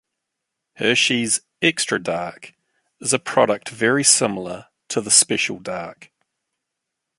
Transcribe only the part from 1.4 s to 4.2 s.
Extra Dark is a product very